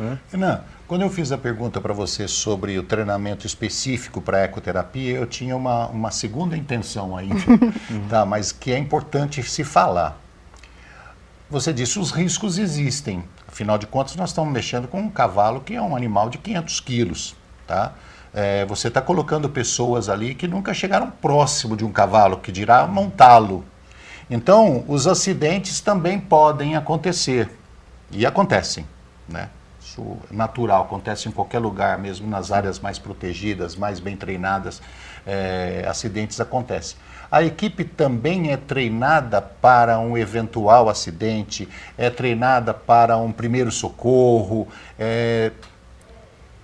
Né? 0.00 0.18
Renan, 0.32 0.62
quando 0.88 1.02
eu 1.02 1.10
fiz 1.10 1.30
a 1.30 1.36
pergunta 1.36 1.78
para 1.78 1.92
você 1.92 2.26
sobre 2.26 2.78
o 2.78 2.82
treinamento 2.82 3.46
específico 3.46 4.22
para 4.22 4.44
ecoterapia, 4.44 5.18
eu 5.18 5.26
tinha 5.26 5.54
uma, 5.54 5.88
uma 5.88 6.10
segunda 6.10 6.56
intenção 6.56 7.14
ainda, 7.14 7.36
tá? 8.08 8.24
mas 8.24 8.50
que 8.50 8.72
é 8.72 8.78
importante 8.78 9.42
se 9.42 9.62
falar. 9.62 10.18
Você 11.50 11.70
disse 11.70 11.98
os 11.98 12.12
riscos 12.12 12.56
existem. 12.56 13.22
Afinal 13.46 13.76
de 13.76 13.86
contas, 13.86 14.16
nós 14.16 14.30
estamos 14.30 14.50
mexendo 14.50 14.88
com 14.88 15.00
um 15.00 15.10
cavalo 15.10 15.60
que 15.60 15.74
é 15.74 15.82
um 15.82 15.94
animal 15.94 16.30
de 16.30 16.38
500 16.38 16.80
quilos. 16.80 17.36
Tá? 17.66 17.92
É, 18.32 18.64
você 18.64 18.88
está 18.88 19.02
colocando 19.02 19.50
pessoas 19.50 20.08
ali 20.08 20.34
que 20.34 20.48
nunca 20.48 20.72
chegaram 20.72 21.10
próximo 21.10 21.76
de 21.76 21.84
um 21.84 21.92
cavalo, 21.92 22.38
que 22.38 22.50
dirá 22.50 22.86
montá-lo. 22.86 23.66
Então, 24.30 24.82
os 24.88 25.06
acidentes 25.06 25.78
também 25.80 26.18
podem 26.18 26.74
acontecer. 26.74 27.50
E 28.10 28.24
acontecem, 28.24 28.86
né? 29.28 29.50
Isso 30.00 30.16
natural, 30.30 30.82
acontece 30.82 31.28
em 31.28 31.32
qualquer 31.32 31.58
lugar, 31.58 31.98
mesmo 31.98 32.28
nas 32.28 32.50
áreas 32.50 32.78
mais 32.78 32.98
protegidas, 32.98 33.76
mais 33.76 34.00
bem 34.00 34.16
treinadas, 34.16 34.80
é, 35.26 35.84
acidentes 35.86 36.40
acontecem. 36.40 36.96
A 37.30 37.42
equipe 37.42 37.84
também 37.84 38.50
é 38.50 38.56
treinada 38.56 39.40
para 39.40 39.98
um 39.98 40.16
eventual 40.16 40.88
acidente, 40.88 41.68
é 41.98 42.08
treinada 42.08 42.72
para 42.72 43.16
um 43.18 43.30
primeiro 43.30 43.70
socorro, 43.70 44.66
é, 44.98 45.52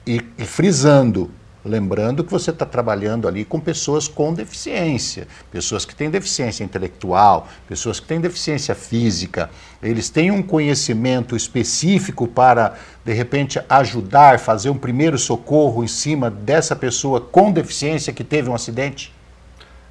e, 0.07 0.25
e 0.39 0.45
frisando, 0.45 1.31
Lembrando 1.67 2.23
que 2.23 2.31
você 2.31 2.51
está 2.51 2.65
trabalhando 2.65 3.27
ali 3.27 3.45
com 3.45 3.59
pessoas 3.59 4.07
com 4.07 4.33
deficiência, 4.33 5.27
pessoas 5.51 5.85
que 5.85 5.95
têm 5.95 6.09
deficiência 6.09 6.63
intelectual, 6.63 7.49
pessoas 7.69 7.99
que 7.99 8.07
têm 8.07 8.21
deficiência 8.21 8.75
física. 8.75 9.51
Eles 9.83 10.09
têm 10.09 10.31
um 10.31 10.43
conhecimento 10.43 11.35
específico 11.35 12.29
para, 12.29 12.75
de 13.05 13.13
repente, 13.13 13.61
ajudar, 13.69 14.39
fazer 14.39 14.71
um 14.71 14.79
primeiro 14.79 15.19
socorro 15.19 15.83
em 15.83 15.89
cima 15.89 16.31
dessa 16.31 16.77
pessoa 16.77 17.21
com 17.21 17.51
deficiência 17.51 18.13
que 18.13 18.23
teve 18.23 18.49
um 18.49 18.55
acidente? 18.55 19.13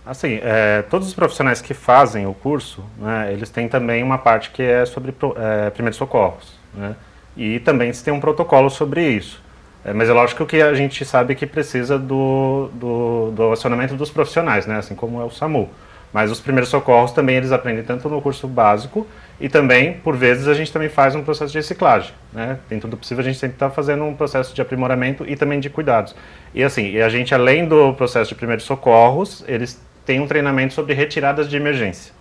Assim, 0.06 0.40
é, 0.44 0.84
todos 0.84 1.10
os 1.10 1.14
profissionais 1.14 1.62
que 1.62 1.74
fazem 1.74 2.26
o 2.26 2.34
curso, 2.34 2.86
né, 2.98 3.34
eles 3.34 3.50
têm 3.50 3.68
também 3.68 4.02
uma 4.02 4.18
parte 4.18 4.52
que 4.52 4.64
é 4.64 4.86
sobre 4.86 5.14
é, 5.36 5.70
primeiros 5.72 5.98
socorros. 5.98 6.54
Né, 6.74 6.96
e 7.36 7.60
também 7.60 7.92
se 7.92 8.02
tem 8.04 8.14
um 8.14 8.20
protocolo 8.20 8.70
sobre 8.70 9.10
isso. 9.10 9.44
É, 9.86 9.94
mas 9.94 10.10
é 10.10 10.14
lógico 10.14 10.48
que 10.48 10.60
a 10.60 10.74
gente 10.74 11.06
sabe 11.06 11.36
que 11.36 11.46
precisa 11.46 12.00
do, 12.00 12.72
do, 12.74 13.32
do 13.32 13.52
acionamento 13.52 13.94
dos 13.94 14.10
profissionais, 14.10 14.66
né? 14.66 14.78
assim 14.78 14.96
como 14.96 15.22
é 15.22 15.24
o 15.24 15.30
SAMU. 15.30 15.70
Mas 16.12 16.32
os 16.32 16.40
primeiros 16.40 16.70
socorros 16.70 17.12
também 17.12 17.36
eles 17.36 17.52
aprendem 17.52 17.84
tanto 17.84 18.10
no 18.10 18.20
curso 18.22 18.48
básico 18.48 19.06
e 19.40 19.48
também, 19.50 19.94
por 19.94 20.16
vezes, 20.16 20.48
a 20.48 20.54
gente 20.54 20.72
também 20.72 20.88
faz 20.88 21.14
um 21.14 21.22
processo 21.22 21.52
de 21.52 21.60
reciclagem. 21.60 22.14
Né? 22.32 22.58
Dentro 22.70 22.88
do 22.88 22.96
possível, 22.96 23.22
a 23.22 23.26
gente 23.26 23.38
sempre 23.38 23.58
está 23.58 23.70
fazendo 23.70 24.06
um 24.06 24.16
processo 24.16 24.56
de 24.56 24.62
aprimoramento 24.62 25.26
e 25.28 25.36
também 25.36 25.60
de 25.60 25.70
cuidados. 25.70 26.16
E 26.54 26.64
assim, 26.64 26.98
a 26.98 27.10
gente, 27.10 27.36
além 27.36 27.68
do 27.68 27.94
processo 27.94 28.30
de 28.30 28.36
primeiros 28.36 28.64
socorros, 28.64 29.44
eles 29.48 29.80
têm 30.06 30.20
um 30.20 30.26
treinamento 30.26 30.74
sobre 30.74 30.94
retiradas 30.94 31.50
de 31.50 31.58
emergência. 31.58 32.14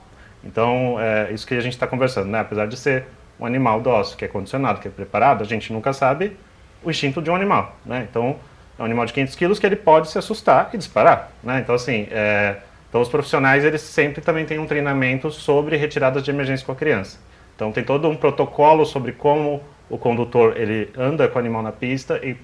Então, 0.43 0.97
é 0.99 1.33
isso 1.33 1.47
que 1.47 1.55
a 1.55 1.61
gente 1.61 1.75
está 1.75 1.87
conversando, 1.87 2.29
né? 2.29 2.41
Apesar 2.41 2.67
de 2.67 2.77
ser 2.77 3.07
um 3.39 3.47
animal 3.47 3.81
dócil, 3.81 4.19
que 4.19 4.25
é 4.25 4.29
condicionado, 4.29 4.81
que 4.81 4.89
é 4.89 4.91
preparado, 4.91 5.43
a 5.43 5.47
gente 5.47 5.73
nunca 5.73 5.93
sabe 5.93 6.37
o 6.85 6.91
instinto 6.91 7.23
de 7.23 7.31
um 7.31 7.35
animal, 7.35 7.77
né? 7.85 8.07
Então, 8.09 8.37
é 8.79 8.83
um 8.83 8.85
animal 8.85 9.07
de 9.07 9.13
500 9.13 9.35
quilos 9.35 9.59
que 9.59 9.67
ele 9.67 9.77
pode 9.77 10.11
se 10.11 10.19
assustar 10.19 10.71
e 10.73 10.79
disparar, 10.79 11.31
né? 11.43 11.61
Então, 11.61 11.75
assim, 11.75 12.07
é, 12.11 12.57
então 12.89 13.01
os 13.01 13.09
profissionais, 13.09 13.65
eles 13.65 13.81
sempre 13.81 14.21
também 14.21 14.45
têm 14.45 14.59
um 14.59 14.67
treinamento 14.67 15.31
sobre 15.31 15.77
retiradas 15.77 16.23
de 16.23 16.31
emergência 16.31 16.65
com 16.65 16.73
a 16.73 16.77
criança. 16.77 17.19
Então, 17.55 17.71
tem 17.73 17.85
todo 17.85 18.09
um 18.09 18.17
protocolo 18.17 18.85
sobre 18.85 19.13
como 19.13 19.63
o 19.89 19.99
condutor, 19.99 20.57
ele 20.57 20.91
anda 20.97 21.29
com 21.29 21.37
o 21.37 21.39
animal 21.39 21.63
na 21.63 21.73
pista 21.73 22.19
e 22.23 22.37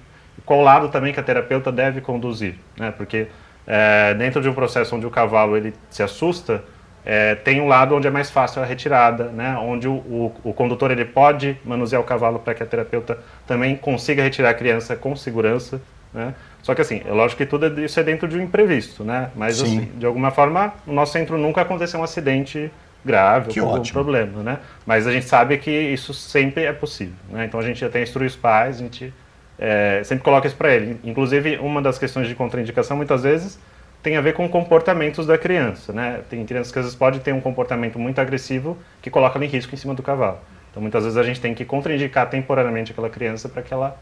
qual 0.45 0.61
lado 0.61 0.89
também 0.89 1.13
que 1.13 1.19
a 1.19 1.23
terapeuta 1.23 1.71
deve 1.71 2.01
conduzir, 2.01 2.55
né? 2.77 2.91
Porque 2.91 3.27
é, 3.67 4.13
dentro 4.13 4.41
de 4.41 4.49
um 4.49 4.53
processo 4.53 4.95
onde 4.95 5.05
o 5.05 5.09
cavalo, 5.09 5.55
ele 5.55 5.73
se 5.89 6.01
assusta, 6.01 6.63
é, 7.05 7.35
tem 7.35 7.59
um 7.59 7.67
lado 7.67 7.95
onde 7.95 8.07
é 8.07 8.11
mais 8.11 8.29
fácil 8.29 8.61
a 8.61 8.65
retirada, 8.65 9.25
né? 9.25 9.57
onde 9.57 9.87
o, 9.87 9.93
o, 9.93 10.35
o 10.43 10.53
condutor 10.53 10.91
ele 10.91 11.05
pode 11.05 11.57
manusear 11.65 12.01
o 12.01 12.05
cavalo 12.05 12.39
para 12.39 12.53
que 12.53 12.61
a 12.61 12.65
terapeuta 12.65 13.17
também 13.47 13.75
consiga 13.75 14.21
retirar 14.21 14.49
a 14.51 14.53
criança 14.53 14.95
com 14.95 15.15
segurança. 15.15 15.81
Né? 16.13 16.33
Só 16.61 16.75
que 16.75 16.81
assim, 16.81 17.01
é 17.05 17.11
lógico 17.11 17.39
que 17.39 17.45
tudo 17.45 17.67
isso 17.83 17.99
é 17.99 18.03
dentro 18.03 18.27
de 18.27 18.37
um 18.37 18.41
imprevisto, 18.41 19.03
né? 19.03 19.31
mas 19.35 19.61
assim, 19.61 19.89
de 19.95 20.05
alguma 20.05 20.31
forma, 20.31 20.73
no 20.85 20.93
nosso 20.93 21.13
centro 21.13 21.37
nunca 21.37 21.61
aconteceu 21.61 21.99
um 21.99 22.03
acidente 22.03 22.71
grave 23.03 23.49
que 23.49 23.59
ou 23.59 23.69
algum 23.69 23.83
problema, 23.83 24.43
né? 24.43 24.59
Mas 24.85 25.07
a 25.07 25.11
gente 25.11 25.25
sabe 25.25 25.57
que 25.57 25.71
isso 25.71 26.13
sempre 26.13 26.65
é 26.65 26.71
possível, 26.71 27.15
né? 27.29 27.45
Então 27.45 27.59
a 27.59 27.63
gente 27.63 27.83
até 27.83 28.01
instrui 28.01 28.27
os 28.27 28.35
pais, 28.35 28.77
a 28.77 28.79
gente 28.79 29.11
é, 29.57 30.01
sempre 30.03 30.23
coloca 30.23 30.47
isso 30.47 30.55
para 30.55 30.73
ele. 30.73 30.99
Inclusive, 31.03 31.57
uma 31.57 31.81
das 31.81 31.97
questões 31.97 32.27
de 32.27 32.35
contraindicação, 32.35 32.95
muitas 32.95 33.23
vezes, 33.23 33.59
tem 34.01 34.17
a 34.17 34.21
ver 34.21 34.33
com 34.33 34.47
comportamentos 34.49 35.25
da 35.25 35.37
criança, 35.37 35.93
né? 35.93 36.21
Tem 36.29 36.43
crianças 36.45 36.71
que 36.71 36.79
às 36.79 36.85
vezes 36.85 36.97
podem 36.97 37.19
ter 37.19 37.33
um 37.33 37.41
comportamento 37.41 37.99
muito 37.99 38.19
agressivo 38.19 38.77
que 39.01 39.09
coloca 39.09 39.37
ela 39.37 39.45
em 39.45 39.49
risco 39.49 39.73
em 39.73 39.77
cima 39.77 39.93
do 39.93 40.01
cavalo. 40.01 40.39
Então 40.71 40.81
muitas 40.81 41.03
vezes 41.03 41.17
a 41.17 41.23
gente 41.23 41.39
tem 41.39 41.53
que 41.53 41.65
contraindicar 41.65 42.29
temporariamente 42.29 42.91
aquela 42.91 43.09
criança 43.09 43.47
para 43.49 43.61
que 43.61 43.73
ela 43.73 43.97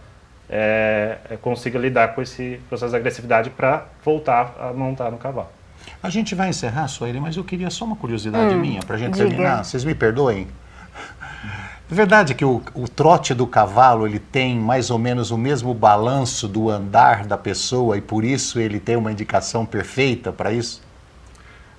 é, 0.49 1.17
é, 1.29 1.37
consiga 1.37 1.77
lidar 1.77 2.09
com 2.15 2.21
esse 2.21 2.59
processo 2.69 2.91
de 2.91 2.97
agressividade 2.97 3.49
para 3.49 3.85
voltar 4.03 4.55
a 4.59 4.73
montar 4.73 5.11
no 5.11 5.17
cavalo. 5.17 5.49
A 6.01 6.09
gente 6.09 6.35
vai 6.35 6.49
encerrar, 6.49 6.87
Sueli, 6.87 7.19
mas 7.19 7.35
eu 7.37 7.43
queria 7.43 7.69
só 7.69 7.85
uma 7.85 7.95
curiosidade 7.95 8.53
Hum, 8.53 8.59
minha 8.59 8.81
para 8.81 8.95
a 8.95 8.99
gente 8.99 9.13
diga. 9.13 9.27
terminar. 9.27 9.63
Vocês 9.63 9.83
me 9.83 9.95
perdoem? 9.95 10.47
É 11.91 11.95
verdade 11.95 12.35
que 12.35 12.45
o, 12.45 12.61
o 12.75 12.87
trote 12.87 13.33
do 13.33 13.47
cavalo 13.47 14.05
ele 14.05 14.19
tem 14.19 14.55
mais 14.55 14.91
ou 14.91 14.99
menos 14.99 15.31
o 15.31 15.37
mesmo 15.37 15.73
balanço 15.73 16.47
do 16.47 16.69
andar 16.69 17.25
da 17.25 17.37
pessoa 17.37 17.97
e 17.97 18.01
por 18.01 18.23
isso 18.23 18.59
ele 18.59 18.79
tem 18.79 18.95
uma 18.95 19.11
indicação 19.11 19.65
perfeita 19.65 20.31
para 20.31 20.51
isso? 20.51 20.83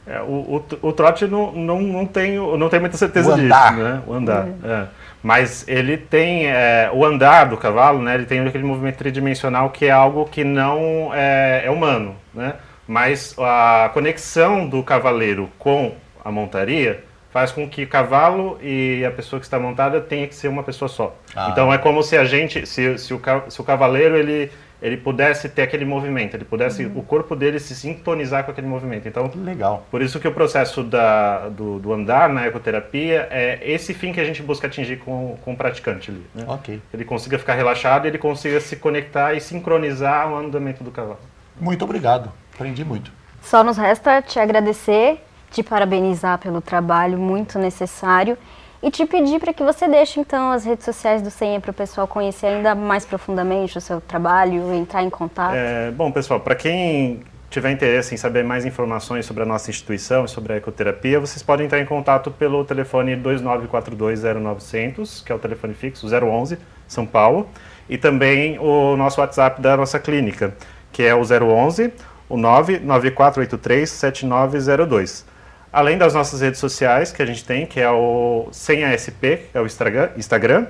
É, 0.06 0.20
o, 0.22 0.64
o, 0.82 0.88
o 0.88 0.92
trote 0.92 1.26
não, 1.26 1.52
não, 1.52 1.80
não, 1.80 2.06
tenho, 2.06 2.56
não 2.56 2.68
tenho 2.68 2.80
muita 2.82 2.96
certeza 2.96 3.30
O 3.30 3.34
disso, 3.34 3.46
andar. 3.46 3.74
né? 3.74 4.02
O 4.06 4.12
andar. 4.12 4.48
é. 4.64 4.86
Mas 5.22 5.68
ele 5.68 5.98
tem 5.98 6.46
é, 6.46 6.90
o 6.92 7.04
andar 7.04 7.44
do 7.44 7.56
cavalo, 7.56 8.00
né? 8.02 8.14
Ele 8.14 8.24
tem 8.24 8.40
aquele 8.40 8.64
movimento 8.64 8.96
tridimensional 8.96 9.68
que 9.70 9.84
é 9.84 9.90
algo 9.90 10.24
que 10.24 10.42
não 10.42 11.10
é, 11.14 11.62
é 11.66 11.70
humano, 11.70 12.16
né? 12.34 12.54
Mas 12.88 13.36
a 13.38 13.90
conexão 13.92 14.66
do 14.66 14.82
cavaleiro 14.82 15.48
com 15.58 15.92
a 16.24 16.32
montaria 16.32 17.04
faz 17.32 17.52
com 17.52 17.68
que 17.68 17.84
o 17.84 17.88
cavalo 17.88 18.58
e 18.60 19.04
a 19.04 19.10
pessoa 19.10 19.38
que 19.38 19.46
está 19.46 19.58
montada 19.58 20.00
tenha 20.00 20.26
que 20.26 20.34
ser 20.34 20.48
uma 20.48 20.62
pessoa 20.62 20.88
só. 20.88 21.16
Ah. 21.34 21.48
Então 21.50 21.72
é 21.72 21.78
como 21.78 22.02
se 22.02 22.16
a 22.16 22.24
gente, 22.24 22.66
se, 22.66 22.98
se, 22.98 23.14
o, 23.14 23.20
se 23.48 23.60
o 23.60 23.64
cavaleiro 23.64 24.16
ele, 24.16 24.50
ele 24.82 24.96
pudesse 24.96 25.48
ter 25.48 25.62
aquele 25.62 25.84
movimento, 25.84 26.34
ele 26.34 26.44
pudesse 26.44 26.86
o 26.86 27.02
corpo 27.02 27.36
dele 27.36 27.60
se 27.60 27.74
sintonizar 27.74 28.44
com 28.44 28.50
aquele 28.50 28.66
movimento. 28.66 29.06
Então 29.06 29.30
Legal. 29.44 29.86
por 29.90 30.02
isso 30.02 30.18
que 30.18 30.26
o 30.26 30.32
processo 30.32 30.82
da, 30.82 31.48
do, 31.48 31.78
do 31.78 31.92
andar 31.92 32.28
na 32.28 32.46
ecoterapia 32.46 33.28
é 33.30 33.60
esse 33.62 33.94
fim 33.94 34.12
que 34.12 34.20
a 34.20 34.24
gente 34.24 34.42
busca 34.42 34.66
atingir 34.66 34.98
com, 34.98 35.38
com 35.42 35.52
o 35.52 35.56
praticante 35.56 36.10
ali. 36.10 36.26
Né? 36.34 36.44
Ok. 36.48 36.82
Ele 36.92 37.04
consiga 37.04 37.38
ficar 37.38 37.54
relaxado 37.54 38.06
e 38.06 38.08
ele 38.08 38.18
consiga 38.18 38.60
se 38.60 38.76
conectar 38.76 39.34
e 39.34 39.40
sincronizar 39.40 40.32
o 40.32 40.36
andamento 40.36 40.82
do 40.82 40.90
cavalo. 40.90 41.20
Muito 41.60 41.84
obrigado. 41.84 42.32
Aprendi 42.54 42.84
muito. 42.84 43.12
Só 43.42 43.62
nos 43.62 43.76
resta 43.76 44.20
te 44.20 44.38
agradecer, 44.38 45.18
te 45.50 45.62
parabenizar 45.62 46.38
pelo 46.38 46.60
trabalho 46.60 47.18
muito 47.18 47.58
necessário 47.58 48.36
e 48.82 48.90
te 48.90 49.04
pedir 49.04 49.38
para 49.38 49.52
que 49.52 49.62
você 49.62 49.86
deixe 49.86 50.20
então 50.20 50.52
as 50.52 50.64
redes 50.64 50.84
sociais 50.84 51.20
do 51.20 51.30
Senha 51.30 51.60
para 51.60 51.70
o 51.70 51.74
pessoal 51.74 52.08
conhecer 52.08 52.46
ainda 52.46 52.74
mais 52.74 53.04
profundamente 53.04 53.76
o 53.76 53.80
seu 53.80 54.00
trabalho, 54.00 54.72
entrar 54.74 55.02
em 55.02 55.10
contato. 55.10 55.54
É, 55.54 55.90
bom, 55.90 56.10
pessoal, 56.10 56.40
para 56.40 56.54
quem 56.54 57.20
tiver 57.50 57.72
interesse 57.72 58.14
em 58.14 58.16
saber 58.16 58.44
mais 58.44 58.64
informações 58.64 59.26
sobre 59.26 59.42
a 59.42 59.46
nossa 59.46 59.70
instituição 59.70 60.24
e 60.24 60.28
sobre 60.28 60.54
a 60.54 60.56
ecoterapia, 60.56 61.20
vocês 61.20 61.42
podem 61.42 61.66
entrar 61.66 61.80
em 61.80 61.84
contato 61.84 62.30
pelo 62.30 62.64
telefone 62.64 63.16
29420900, 63.16 65.24
que 65.24 65.32
é 65.32 65.34
o 65.34 65.38
telefone 65.38 65.74
fixo, 65.74 66.06
011, 66.06 66.58
São 66.86 67.04
Paulo, 67.04 67.48
e 67.88 67.98
também 67.98 68.56
o 68.60 68.96
nosso 68.96 69.20
WhatsApp 69.20 69.60
da 69.60 69.76
nossa 69.76 69.98
clínica, 69.98 70.54
que 70.92 71.02
é 71.02 71.12
o 71.14 71.20
011 71.20 71.92
o 72.30 72.36
994837902. 72.36 75.24
Além 75.72 75.96
das 75.96 76.14
nossas 76.14 76.40
redes 76.40 76.58
sociais 76.58 77.12
que 77.12 77.22
a 77.22 77.26
gente 77.26 77.44
tem, 77.44 77.64
que 77.64 77.80
é 77.80 77.90
o 77.90 78.48
Senha 78.50 78.96
SP, 78.96 79.50
que 79.52 79.58
é 79.58 79.60
o 79.60 79.66
Instagram, 79.66 80.66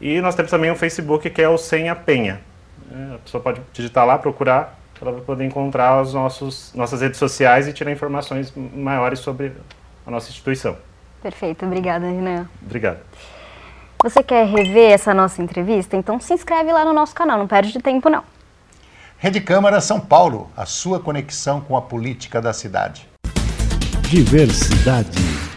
e 0.00 0.20
nós 0.20 0.34
temos 0.34 0.50
também 0.50 0.70
o 0.70 0.76
Facebook, 0.76 1.30
que 1.30 1.40
é 1.40 1.48
o 1.48 1.56
Senha 1.56 1.94
Penha. 1.94 2.40
É, 2.90 3.14
a 3.14 3.18
pessoa 3.18 3.42
pode 3.42 3.60
digitar 3.72 4.04
lá, 4.04 4.18
procurar, 4.18 4.78
ela 5.00 5.12
vai 5.12 5.20
poder 5.20 5.44
encontrar 5.44 6.00
os 6.00 6.14
nossos 6.14 6.72
nossas 6.74 7.00
redes 7.00 7.18
sociais 7.18 7.66
e 7.66 7.72
tirar 7.72 7.90
informações 7.90 8.52
maiores 8.54 9.18
sobre 9.18 9.52
a 10.06 10.10
nossa 10.10 10.28
instituição. 10.30 10.76
Perfeito, 11.20 11.66
obrigada, 11.66 12.06
Renan. 12.06 12.48
Obrigado. 12.62 12.98
Você 14.02 14.22
quer 14.22 14.46
rever 14.46 14.92
essa 14.92 15.12
nossa 15.12 15.42
entrevista? 15.42 15.96
Então 15.96 16.20
se 16.20 16.32
inscreve 16.32 16.72
lá 16.72 16.84
no 16.84 16.92
nosso 16.92 17.14
canal, 17.14 17.38
não 17.38 17.48
perde 17.48 17.72
de 17.72 17.80
tempo 17.80 18.08
não. 18.08 18.22
Rede 19.18 19.40
Câmara 19.40 19.80
São 19.80 20.00
Paulo, 20.00 20.50
a 20.56 20.66
sua 20.66 20.98
conexão 21.00 21.60
com 21.60 21.76
a 21.76 21.82
política 21.82 22.40
da 22.40 22.52
cidade. 22.52 23.11
Diversidade. 24.12 25.51